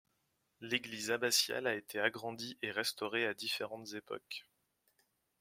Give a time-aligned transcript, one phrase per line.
[0.61, 4.47] L'église abbatiale a été agrandie et restaurée à différente époques.